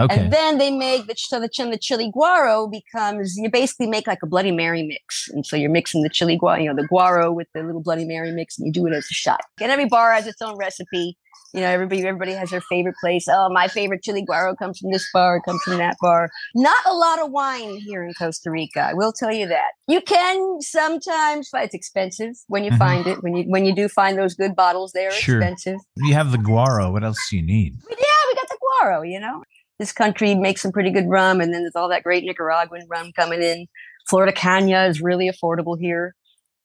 Okay. 0.00 0.18
And 0.18 0.32
then 0.32 0.56
they 0.56 0.70
make 0.70 1.06
the 1.06 1.14
so 1.14 1.38
the, 1.38 1.48
the 1.48 1.78
chili 1.78 2.10
guaro 2.10 2.70
becomes 2.70 3.36
you 3.36 3.50
basically 3.50 3.86
make 3.86 4.06
like 4.06 4.22
a 4.22 4.26
Bloody 4.26 4.50
Mary 4.50 4.82
mix, 4.82 5.28
and 5.28 5.44
so 5.44 5.56
you're 5.56 5.70
mixing 5.70 6.02
the 6.02 6.08
chili 6.08 6.38
guaro, 6.38 6.62
you 6.62 6.72
know, 6.72 6.80
the 6.80 6.88
guaro 6.88 7.34
with 7.34 7.48
the 7.54 7.62
little 7.62 7.82
Bloody 7.82 8.06
Mary 8.06 8.32
mix, 8.32 8.58
and 8.58 8.66
you 8.66 8.72
do 8.72 8.86
it 8.86 8.94
as 8.94 9.04
a 9.04 9.14
shot. 9.14 9.40
And 9.60 9.70
every 9.70 9.86
bar 9.86 10.12
has 10.12 10.26
its 10.26 10.40
own 10.40 10.56
recipe. 10.56 11.18
You 11.52 11.60
know, 11.60 11.66
everybody 11.66 12.06
everybody 12.06 12.32
has 12.32 12.50
their 12.50 12.62
favorite 12.62 12.94
place. 13.00 13.26
Oh, 13.28 13.50
my 13.52 13.68
favorite 13.68 14.02
chili 14.02 14.24
guaro 14.24 14.56
comes 14.56 14.78
from 14.78 14.90
this 14.90 15.06
bar, 15.12 15.36
it 15.36 15.42
comes 15.44 15.60
from 15.64 15.76
that 15.78 15.96
bar. 16.00 16.30
Not 16.54 16.78
a 16.86 16.94
lot 16.94 17.20
of 17.20 17.30
wine 17.30 17.76
here 17.76 18.02
in 18.02 18.14
Costa 18.14 18.50
Rica. 18.50 18.80
I 18.80 18.94
will 18.94 19.12
tell 19.12 19.32
you 19.32 19.48
that. 19.48 19.72
You 19.86 20.00
can 20.00 20.60
sometimes 20.60 21.48
but 21.52 21.64
it's 21.64 21.74
expensive 21.74 22.36
when 22.46 22.64
you 22.64 22.70
mm-hmm. 22.70 22.78
find 22.78 23.06
it. 23.06 23.22
When 23.22 23.34
you 23.34 23.44
when 23.44 23.66
you 23.66 23.74
do 23.74 23.88
find 23.88 24.16
those 24.16 24.34
good 24.34 24.54
bottles, 24.56 24.92
they 24.92 25.06
are 25.06 25.10
sure. 25.10 25.38
expensive. 25.38 25.80
You 25.96 26.14
have 26.14 26.32
the 26.32 26.38
guaro. 26.38 26.90
What 26.90 27.04
else 27.04 27.18
do 27.28 27.36
you 27.36 27.42
need? 27.42 27.74
Yeah, 27.90 27.96
we 28.28 28.34
got 28.34 28.48
the 28.48 28.58
guaro. 28.82 29.10
You 29.10 29.20
know 29.20 29.42
this 29.80 29.92
country 29.92 30.34
makes 30.34 30.60
some 30.60 30.72
pretty 30.72 30.90
good 30.90 31.08
rum, 31.08 31.40
and 31.40 31.52
then 31.52 31.62
there's 31.62 31.74
all 31.74 31.88
that 31.88 32.04
great 32.04 32.22
Nicaraguan 32.24 32.86
rum 32.88 33.12
coming 33.12 33.42
in. 33.42 33.66
Flor 34.08 34.26
de 34.26 34.32
Caña 34.32 34.88
is 34.88 35.00
really 35.00 35.28
affordable 35.28 35.76
here. 35.80 36.14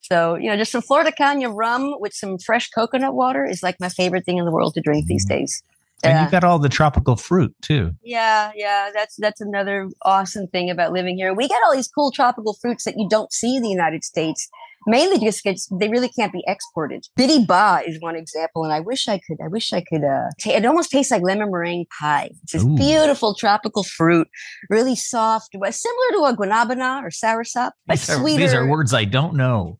So, 0.02 0.36
you 0.36 0.48
know, 0.48 0.56
just 0.56 0.70
some 0.70 0.82
Flor 0.82 1.02
de 1.02 1.10
Caña 1.10 1.50
rum 1.52 1.94
with 1.98 2.12
some 2.12 2.38
fresh 2.38 2.68
coconut 2.68 3.14
water 3.14 3.44
is 3.44 3.62
like 3.62 3.80
my 3.80 3.88
favorite 3.88 4.24
thing 4.26 4.36
in 4.36 4.44
the 4.44 4.52
world 4.52 4.74
to 4.74 4.80
drink 4.80 5.06
these 5.06 5.26
mm-hmm. 5.26 5.38
days. 5.38 5.62
And 6.02 6.20
you've 6.20 6.30
got 6.30 6.44
all 6.44 6.58
the 6.58 6.68
tropical 6.68 7.16
fruit 7.16 7.54
too. 7.62 7.92
Yeah, 8.02 8.52
yeah, 8.54 8.90
that's 8.92 9.16
that's 9.16 9.40
another 9.40 9.88
awesome 10.02 10.46
thing 10.46 10.68
about 10.68 10.92
living 10.92 11.16
here. 11.16 11.32
We 11.32 11.48
get 11.48 11.60
all 11.64 11.74
these 11.74 11.88
cool 11.88 12.12
tropical 12.12 12.52
fruits 12.52 12.84
that 12.84 12.96
you 12.98 13.08
don't 13.08 13.32
see 13.32 13.56
in 13.56 13.62
the 13.62 13.70
United 13.70 14.04
States 14.04 14.48
mainly 14.86 15.18
just 15.18 15.42
because 15.42 15.68
they 15.78 15.88
really 15.88 16.08
can't 16.08 16.32
be 16.32 16.44
exported. 16.46 17.06
Biribá 17.18 17.86
is 17.86 18.00
one 18.00 18.16
example, 18.16 18.64
and 18.64 18.72
I 18.72 18.80
wish 18.80 19.08
I 19.08 19.18
could. 19.18 19.38
I 19.42 19.48
wish 19.48 19.72
I 19.72 19.82
could. 19.82 20.04
Uh, 20.04 20.28
t- 20.38 20.52
it 20.52 20.64
almost 20.64 20.90
tastes 20.90 21.10
like 21.10 21.22
lemon 21.22 21.50
meringue 21.50 21.86
pie. 21.98 22.30
It's 22.42 22.52
this 22.52 22.64
Ooh. 22.64 22.76
beautiful 22.76 23.34
tropical 23.34 23.82
fruit, 23.82 24.28
really 24.70 24.96
soft, 24.96 25.50
similar 25.52 26.10
to 26.12 26.24
a 26.24 26.36
guanabana 26.36 27.02
or 27.02 27.10
soursop, 27.10 27.72
but 27.86 27.98
these 27.98 28.10
are, 28.10 28.18
sweeter. 28.18 28.38
These 28.38 28.54
are 28.54 28.66
words 28.66 28.94
I 28.94 29.04
don't 29.04 29.34
know. 29.34 29.78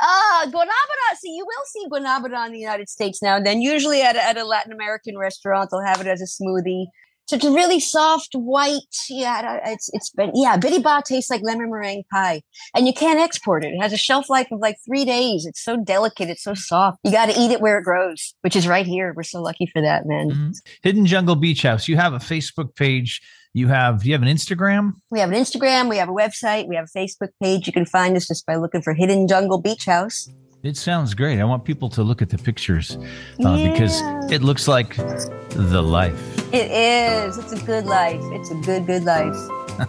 Ah, 0.00 0.42
uh, 0.42 0.46
guanabana. 0.46 1.16
See, 1.16 1.34
you 1.34 1.44
will 1.44 1.64
see 1.66 1.86
guanabana 1.88 2.46
in 2.46 2.52
the 2.52 2.60
United 2.60 2.88
States 2.88 3.22
now 3.22 3.36
and 3.36 3.46
then. 3.46 3.60
Usually 3.60 4.02
at 4.02 4.16
a, 4.16 4.24
at 4.24 4.36
a 4.36 4.44
Latin 4.44 4.72
American 4.72 5.18
restaurant, 5.18 5.70
they'll 5.70 5.84
have 5.84 6.00
it 6.00 6.06
as 6.06 6.20
a 6.20 6.24
smoothie. 6.24 6.86
So 7.28 7.36
it's 7.36 7.44
a 7.44 7.52
really 7.52 7.78
soft 7.78 8.32
white. 8.32 8.80
Yeah, 9.10 9.60
it's 9.66 9.90
it's 9.92 10.08
been 10.08 10.30
yeah. 10.34 10.56
Biribá 10.56 11.04
tastes 11.04 11.30
like 11.30 11.42
lemon 11.42 11.70
meringue 11.70 12.04
pie, 12.10 12.40
and 12.74 12.86
you 12.86 12.94
can't 12.94 13.20
export 13.20 13.64
it. 13.64 13.74
It 13.74 13.82
has 13.82 13.92
a 13.92 13.98
shelf 13.98 14.30
life 14.30 14.48
of 14.50 14.60
like 14.60 14.76
three 14.86 15.04
days. 15.04 15.44
It's 15.44 15.62
so 15.62 15.76
delicate. 15.76 16.30
It's 16.30 16.42
so 16.42 16.54
soft. 16.54 17.00
You 17.04 17.12
got 17.12 17.26
to 17.26 17.38
eat 17.38 17.50
it 17.50 17.60
where 17.60 17.78
it 17.78 17.84
grows, 17.84 18.34
which 18.40 18.56
is 18.56 18.66
right 18.66 18.86
here. 18.86 19.12
We're 19.14 19.24
so 19.24 19.42
lucky 19.42 19.66
for 19.66 19.82
that, 19.82 20.06
man. 20.06 20.30
Mm-hmm. 20.30 20.50
Hidden 20.82 21.04
Jungle 21.04 21.36
Beach 21.36 21.62
House. 21.62 21.86
You 21.86 21.98
have 21.98 22.14
a 22.14 22.18
Facebook 22.18 22.74
page. 22.74 23.20
You 23.52 23.68
have 23.68 24.06
you 24.06 24.14
have 24.14 24.22
an 24.22 24.28
Instagram? 24.28 24.94
We 25.10 25.20
have 25.20 25.30
an 25.30 25.36
Instagram, 25.36 25.90
we 25.90 25.98
have 25.98 26.08
a 26.08 26.12
website, 26.12 26.66
we 26.66 26.76
have 26.76 26.88
a 26.94 26.98
Facebook 26.98 27.30
page. 27.42 27.66
You 27.66 27.72
can 27.74 27.84
find 27.84 28.16
us 28.16 28.28
just 28.28 28.46
by 28.46 28.56
looking 28.56 28.80
for 28.80 28.94
Hidden 28.94 29.28
Jungle 29.28 29.58
Beach 29.58 29.84
House. 29.84 30.30
It 30.62 30.76
sounds 30.76 31.14
great. 31.14 31.40
I 31.40 31.44
want 31.44 31.64
people 31.64 31.88
to 31.90 32.02
look 32.02 32.22
at 32.22 32.30
the 32.30 32.38
pictures 32.38 32.96
uh, 33.44 33.54
yeah. 33.54 33.72
because 33.72 34.00
it 34.30 34.42
looks 34.42 34.66
like 34.66 34.96
the 34.96 35.82
life. 35.82 36.37
It 36.52 36.70
is. 36.70 37.38
It's 37.38 37.52
a 37.52 37.64
good 37.64 37.86
life. 37.86 38.22
It's 38.32 38.50
a 38.50 38.54
good, 38.54 38.86
good 38.86 39.04
life. 39.04 39.36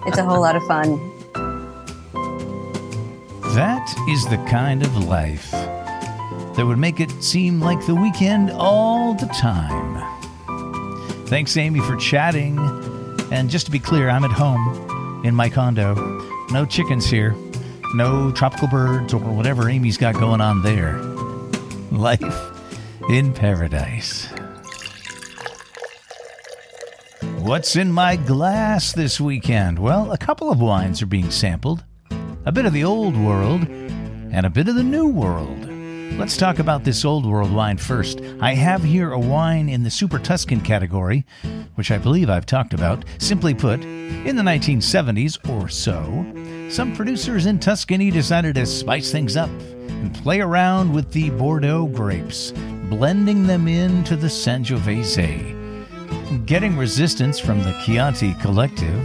It's 0.06 0.18
a 0.18 0.24
whole 0.24 0.42
lot 0.42 0.56
of 0.56 0.64
fun. 0.68 0.98
That 3.56 3.94
is 4.10 4.26
the 4.28 4.38
kind 4.50 4.84
of 4.84 4.96
life 5.06 5.52
that 5.52 6.66
would 6.66 6.78
make 6.78 7.00
it 7.00 7.10
seem 7.24 7.60
like 7.60 7.86
the 7.86 7.96
weekend 7.96 8.52
all 8.52 9.14
the 9.14 9.28
time. 9.28 10.04
Thanks, 11.28 11.58
Amy, 11.58 11.80
for 11.80 11.96
chatting. 11.96 12.58
And 13.32 13.50
just 13.50 13.66
to 13.66 13.72
be 13.72 13.80
clear, 13.80 14.10
I'm 14.10 14.24
at 14.24 14.32
home 14.32 15.24
in 15.26 15.36
my 15.36 15.50
condo. 15.50 15.96
No 16.52 16.66
chickens 16.66 17.06
here 17.06 17.36
no 17.94 18.32
tropical 18.32 18.68
birds 18.68 19.14
or 19.14 19.20
whatever 19.20 19.70
Amy's 19.70 19.98
got 19.98 20.14
going 20.16 20.42
on 20.42 20.62
there. 20.62 21.00
Life 21.92 22.22
in 23.10 23.34
paradise. 23.34 24.28
What's 27.50 27.76
in 27.76 27.92
my 27.92 28.16
glass 28.16 28.92
this 28.92 29.20
weekend? 29.20 29.80
Well, 29.80 30.12
a 30.12 30.20
couple 30.20 30.52
of 30.52 30.62
wines 30.62 31.02
are 31.02 31.08
being 31.08 31.32
sampled 31.32 31.84
a 32.46 32.52
bit 32.52 32.68
of 32.68 32.74
the 32.74 32.84
old 32.84 33.18
world 33.18 33.68
and 33.68 34.46
a 34.46 34.52
bit 34.52 34.68
of 34.68 34.76
the 34.76 34.84
new 34.84 35.08
world. 35.08 35.68
Let's 36.20 36.38
talk 36.38 36.60
about 36.60 36.84
this 36.84 37.04
old 37.04 37.26
world 37.26 37.52
wine 37.52 37.78
first. 37.78 38.22
I 38.40 38.54
have 38.54 38.84
here 38.84 39.14
a 39.14 39.20
wine 39.20 39.68
in 39.68 39.82
the 39.82 39.90
Super 39.90 40.20
Tuscan 40.20 40.62
category, 40.62 41.26
which 41.74 41.90
I 41.90 41.98
believe 41.98 42.30
I've 42.30 42.46
talked 42.46 42.76
about. 42.76 43.04
Simply 43.18 43.56
put, 43.56 43.84
in 43.84 44.36
the 44.36 44.44
1970s 44.44 45.50
or 45.50 45.70
so, 45.70 46.24
some 46.70 46.96
producers 46.96 47.48
in 47.48 47.58
Tuscany 47.58 48.12
decided 48.12 48.54
to 48.56 48.66
spice 48.68 49.12
things 49.12 49.36
up 49.36 49.50
and 49.50 50.14
play 50.14 50.40
around 50.40 50.94
with 50.94 51.12
the 51.14 51.32
Bordeaux 51.32 51.88
grapes, 51.88 52.52
blending 52.92 53.48
them 53.48 53.68
into 53.68 54.16
the 54.16 54.28
Sangiovese. 54.28 55.59
Getting 56.46 56.78
resistance 56.78 57.40
from 57.40 57.64
the 57.64 57.74
Chianti 57.84 58.36
Collective, 58.36 59.04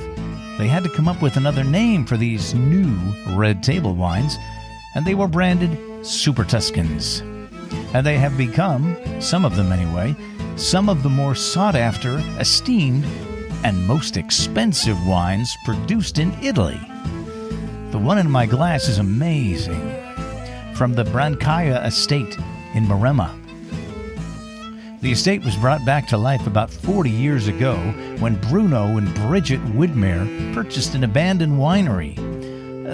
they 0.58 0.68
had 0.68 0.84
to 0.84 0.90
come 0.90 1.08
up 1.08 1.22
with 1.22 1.38
another 1.38 1.64
name 1.64 2.04
for 2.04 2.18
these 2.18 2.52
new 2.52 2.94
red 3.30 3.62
table 3.62 3.94
wines, 3.94 4.36
and 4.94 5.06
they 5.06 5.14
were 5.14 5.26
branded 5.26 6.04
Super 6.04 6.44
Tuscans. 6.44 7.20
And 7.94 8.04
they 8.06 8.18
have 8.18 8.36
become, 8.36 8.98
some 9.22 9.46
of 9.46 9.56
them 9.56 9.72
anyway, 9.72 10.14
some 10.56 10.90
of 10.90 11.02
the 11.02 11.08
more 11.08 11.34
sought 11.34 11.74
after, 11.74 12.18
esteemed, 12.38 13.06
and 13.64 13.86
most 13.86 14.18
expensive 14.18 15.06
wines 15.06 15.56
produced 15.64 16.18
in 16.18 16.30
Italy. 16.42 16.80
The 17.90 17.98
one 17.98 18.18
in 18.18 18.30
my 18.30 18.44
glass 18.44 18.86
is 18.86 18.98
amazing. 18.98 19.80
From 20.74 20.92
the 20.92 21.04
Brancaia 21.04 21.86
estate 21.86 22.36
in 22.74 22.84
Maremma. 22.84 23.43
The 25.04 25.12
estate 25.12 25.44
was 25.44 25.54
brought 25.54 25.84
back 25.84 26.08
to 26.08 26.16
life 26.16 26.46
about 26.46 26.70
40 26.70 27.10
years 27.10 27.46
ago 27.46 27.76
when 28.20 28.36
Bruno 28.36 28.96
and 28.96 29.14
Bridget 29.16 29.62
Widmer 29.66 30.54
purchased 30.54 30.94
an 30.94 31.04
abandoned 31.04 31.58
winery. 31.58 32.16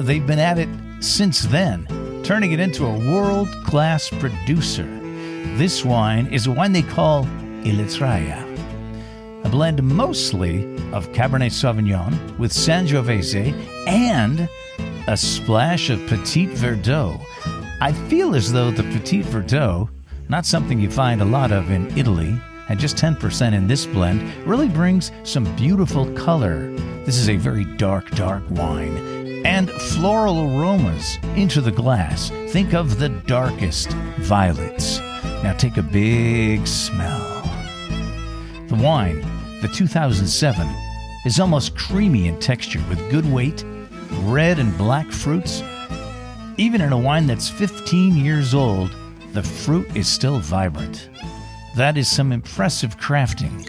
They've 0.04 0.26
been 0.26 0.40
at 0.40 0.58
it 0.58 0.68
since 0.98 1.42
then, 1.42 1.86
turning 2.24 2.50
it 2.50 2.58
into 2.58 2.84
a 2.84 2.98
world 2.98 3.48
class 3.64 4.08
producer. 4.08 4.86
This 5.56 5.84
wine 5.84 6.26
is 6.32 6.48
a 6.48 6.50
wine 6.50 6.72
they 6.72 6.82
call 6.82 7.26
Ilatraia, 7.62 9.44
a 9.44 9.48
blend 9.48 9.80
mostly 9.80 10.64
of 10.90 11.12
Cabernet 11.12 11.52
Sauvignon 11.52 12.36
with 12.38 12.50
Sangiovese 12.50 13.54
and 13.86 14.48
a 15.06 15.16
splash 15.16 15.90
of 15.90 16.04
Petit 16.08 16.48
Verdot. 16.48 17.24
I 17.80 17.92
feel 18.08 18.34
as 18.34 18.52
though 18.52 18.72
the 18.72 18.82
Petit 18.82 19.22
Verdot, 19.22 19.88
not 20.30 20.46
something 20.46 20.78
you 20.78 20.88
find 20.88 21.20
a 21.20 21.24
lot 21.24 21.50
of 21.50 21.72
in 21.72 21.86
Italy, 21.98 22.40
and 22.68 22.78
just 22.78 22.96
10% 22.96 23.52
in 23.52 23.66
this 23.66 23.84
blend, 23.84 24.22
really 24.46 24.68
brings 24.68 25.10
some 25.24 25.44
beautiful 25.56 26.06
color. 26.12 26.70
This 27.04 27.16
is 27.16 27.28
a 27.28 27.36
very 27.36 27.64
dark, 27.64 28.08
dark 28.12 28.44
wine. 28.48 28.96
And 29.44 29.68
floral 29.68 30.56
aromas 30.56 31.18
into 31.34 31.60
the 31.60 31.72
glass. 31.72 32.30
Think 32.50 32.74
of 32.74 33.00
the 33.00 33.08
darkest 33.08 33.90
violets. 34.20 35.00
Now 35.42 35.54
take 35.58 35.78
a 35.78 35.82
big 35.82 36.64
smell. 36.64 37.42
The 38.68 38.76
wine, 38.76 39.22
the 39.62 39.68
2007, 39.68 40.68
is 41.26 41.40
almost 41.40 41.76
creamy 41.76 42.28
in 42.28 42.38
texture 42.38 42.82
with 42.88 43.10
good 43.10 43.30
weight 43.30 43.64
red 44.22 44.60
and 44.60 44.76
black 44.78 45.10
fruits. 45.10 45.62
Even 46.56 46.80
in 46.80 46.92
a 46.92 46.98
wine 46.98 47.26
that's 47.26 47.48
15 47.48 48.16
years 48.16 48.54
old, 48.54 48.94
the 49.32 49.42
fruit 49.42 49.94
is 49.96 50.08
still 50.08 50.38
vibrant. 50.38 51.08
That 51.76 51.96
is 51.96 52.08
some 52.08 52.32
impressive 52.32 52.98
crafting. 52.98 53.66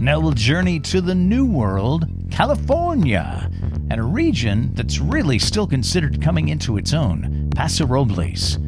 Now 0.00 0.20
we'll 0.20 0.32
journey 0.32 0.80
to 0.80 1.00
the 1.00 1.14
New 1.14 1.44
World, 1.44 2.06
California, 2.30 3.50
and 3.90 4.00
a 4.00 4.04
region 4.04 4.72
that's 4.74 4.98
really 4.98 5.38
still 5.38 5.66
considered 5.66 6.22
coming 6.22 6.48
into 6.48 6.76
its 6.76 6.94
own, 6.94 7.50
Paso 7.54 7.86
Robles. 7.86 8.58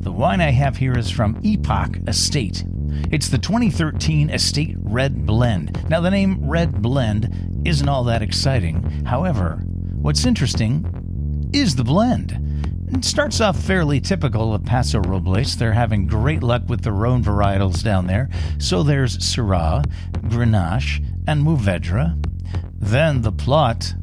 The 0.00 0.12
wine 0.12 0.40
I 0.40 0.50
have 0.50 0.76
here 0.76 0.96
is 0.96 1.10
from 1.10 1.40
Epoch 1.42 1.96
Estate 2.08 2.64
it's 3.10 3.28
the 3.28 3.38
2013 3.38 4.30
Estate 4.30 4.76
Red 4.78 5.26
Blend. 5.26 5.88
Now, 5.88 6.00
the 6.00 6.10
name 6.10 6.38
Red 6.48 6.80
Blend 6.80 7.62
isn't 7.64 7.88
all 7.88 8.04
that 8.04 8.22
exciting. 8.22 9.04
However, 9.04 9.62
what's 10.00 10.24
interesting 10.24 11.01
is 11.52 11.76
the 11.76 11.84
blend. 11.84 12.38
It 12.94 13.04
starts 13.04 13.40
off 13.40 13.58
fairly 13.58 14.00
typical 14.00 14.54
of 14.54 14.64
Paso 14.64 15.00
Robles. 15.00 15.56
They're 15.56 15.72
having 15.72 16.06
great 16.06 16.42
luck 16.42 16.62
with 16.68 16.82
the 16.82 16.92
Rhone 16.92 17.24
varietals 17.24 17.82
down 17.82 18.06
there. 18.06 18.28
So 18.58 18.82
there's 18.82 19.18
Syrah, 19.18 19.84
Grenache, 20.28 21.04
and 21.26 21.42
Mourvedre. 21.42 22.22
Then 22.78 23.22
the 23.22 23.32
plot 23.32 23.94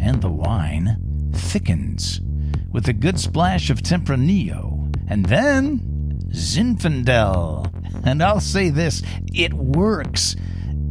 and 0.00 0.20
the 0.20 0.30
wine 0.30 1.30
thickens 1.32 2.20
with 2.70 2.88
a 2.88 2.92
good 2.92 3.20
splash 3.20 3.70
of 3.70 3.82
Tempranillo. 3.82 4.92
And 5.08 5.26
then 5.26 5.80
Zinfandel. 6.32 7.70
And 8.04 8.22
I'll 8.22 8.40
say 8.40 8.70
this 8.70 9.02
it 9.32 9.54
works 9.54 10.34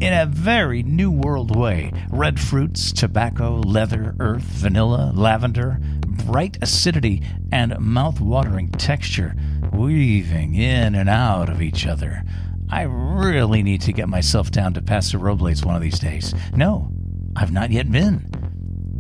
in 0.01 0.13
a 0.13 0.25
very 0.25 0.81
new 0.81 1.12
world 1.12 1.55
way. 1.55 1.93
Red 2.10 2.39
fruits, 2.39 2.91
tobacco, 2.91 3.60
leather, 3.60 4.15
earth, 4.20 4.41
vanilla, 4.41 5.12
lavender, 5.13 5.77
bright 6.25 6.58
acidity, 6.60 7.22
and 7.51 7.79
mouth-watering 7.79 8.72
texture 8.72 9.36
weaving 9.72 10.55
in 10.55 10.96
and 10.96 11.08
out 11.08 11.50
of 11.50 11.62
each 11.62 11.86
other. 11.86 12.24
I 12.70 12.84
really 12.84 13.62
need 13.62 13.81
to 13.81 13.93
get 13.93 14.10
myself 14.10 14.50
down 14.50 14.74
to 14.74 14.81
Paso 14.81 15.20
Robles 15.20 15.63
one 15.63 15.75
of 15.75 15.81
these 15.84 16.00
days. 16.00 16.34
No, 16.55 16.91
I've 17.36 17.51
not 17.51 17.70
yet 17.70 17.91
been. 17.91 18.27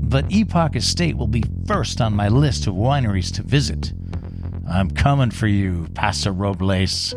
But 0.03 0.31
Epoch 0.31 0.75
Estate 0.75 1.17
will 1.17 1.27
be 1.27 1.43
first 1.65 1.99
on 1.99 2.15
my 2.15 2.27
list 2.27 2.67
of 2.67 2.75
wineries 2.75 3.33
to 3.35 3.43
visit. 3.43 3.93
I'm 4.69 4.91
coming 4.91 5.31
for 5.31 5.47
you, 5.47 5.87
Paso 5.95 6.31
Robles. 6.31 7.15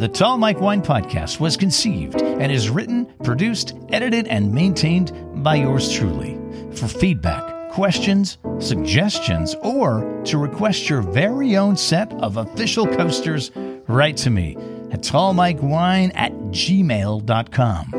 The 0.00 0.08
Tall 0.08 0.38
Mike 0.38 0.62
Wine 0.62 0.80
Podcast 0.80 1.40
was 1.40 1.58
conceived 1.58 2.22
and 2.22 2.50
is 2.50 2.70
written, 2.70 3.04
produced, 3.22 3.74
edited, 3.90 4.28
and 4.28 4.50
maintained 4.50 5.12
by 5.44 5.56
yours 5.56 5.92
truly. 5.92 6.40
For 6.74 6.88
feedback, 6.88 7.70
questions, 7.70 8.38
suggestions, 8.60 9.54
or 9.56 10.22
to 10.24 10.38
request 10.38 10.88
your 10.88 11.02
very 11.02 11.58
own 11.58 11.76
set 11.76 12.10
of 12.14 12.38
official 12.38 12.86
coasters, 12.86 13.50
write 13.88 14.16
to 14.16 14.30
me 14.30 14.56
at 14.90 15.02
tallmikewine 15.02 16.12
at 16.14 16.32
gmail.com. 16.32 17.92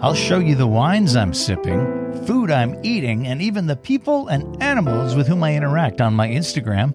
I'll 0.00 0.14
show 0.14 0.38
you 0.38 0.54
the 0.54 0.68
wines 0.68 1.16
I'm 1.16 1.34
sipping, 1.34 2.24
food 2.24 2.52
I'm 2.52 2.78
eating, 2.84 3.26
and 3.26 3.42
even 3.42 3.66
the 3.66 3.74
people 3.74 4.28
and 4.28 4.62
animals 4.62 5.16
with 5.16 5.26
whom 5.26 5.42
I 5.42 5.56
interact 5.56 6.00
on 6.00 6.14
my 6.14 6.28
Instagram. 6.28 6.94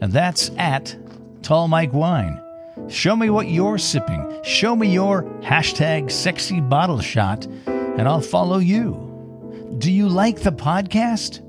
And 0.00 0.10
that's 0.10 0.50
at 0.56 0.96
Tall 1.42 1.68
Mike 1.68 1.92
Wine. 1.92 2.42
Show 2.88 3.16
me 3.16 3.30
what 3.30 3.48
you're 3.48 3.78
sipping. 3.78 4.40
Show 4.44 4.76
me 4.76 4.92
your 4.92 5.22
hashtag 5.40 6.10
sexy 6.10 6.60
bottle 6.60 7.00
shot, 7.00 7.46
and 7.66 8.02
I'll 8.08 8.20
follow 8.20 8.58
you. 8.58 9.74
Do 9.78 9.90
you 9.90 10.08
like 10.08 10.40
the 10.40 10.52
podcast? 10.52 11.40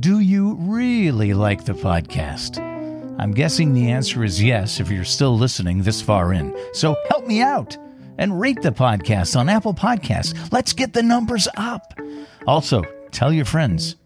Do 0.00 0.20
you 0.20 0.54
really 0.60 1.34
like 1.34 1.64
the 1.64 1.72
podcast? 1.72 2.58
I'm 3.18 3.32
guessing 3.32 3.72
the 3.72 3.90
answer 3.90 4.24
is 4.24 4.42
yes 4.42 4.80
if 4.80 4.90
you're 4.90 5.04
still 5.04 5.36
listening 5.36 5.82
this 5.82 6.00
far 6.00 6.32
in. 6.32 6.56
So 6.72 6.96
help 7.08 7.26
me 7.26 7.40
out 7.40 7.76
and 8.18 8.40
rate 8.40 8.62
the 8.62 8.70
podcast 8.70 9.38
on 9.38 9.48
Apple 9.48 9.74
Podcasts. 9.74 10.52
Let's 10.52 10.72
get 10.72 10.92
the 10.92 11.02
numbers 11.02 11.48
up. 11.56 11.98
Also, 12.46 12.82
tell 13.10 13.32
your 13.32 13.44
friends. 13.44 13.96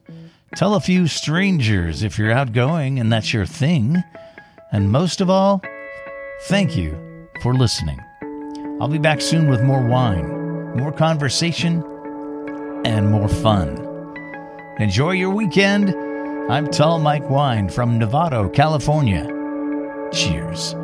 Tell 0.56 0.75
a 0.75 0.80
few 0.80 1.06
strangers 1.06 2.02
if 2.02 2.18
you're 2.18 2.32
outgoing 2.32 2.99
and 2.99 3.12
that's 3.12 3.32
your 3.32 3.47
thing. 3.47 4.02
And 4.73 4.90
most 4.90 5.20
of 5.20 5.30
all, 5.30 5.62
thank 6.42 6.76
you 6.76 7.28
for 7.42 7.54
listening. 7.54 7.99
I'll 8.80 8.88
be 8.88 8.99
back 8.99 9.21
soon 9.21 9.49
with 9.49 9.62
more 9.62 9.83
wine, 9.83 10.76
more 10.76 10.92
conversation, 10.92 11.83
and 12.85 13.11
more 13.11 13.28
fun. 13.28 13.85
Enjoy 14.78 15.11
your 15.11 15.30
weekend. 15.30 15.95
I'm 16.50 16.68
Tall 16.68 16.99
Mike 16.99 17.28
Wine 17.28 17.68
from 17.68 17.99
Novato, 17.99 18.52
California. 18.52 19.26
Cheers. 20.12 20.75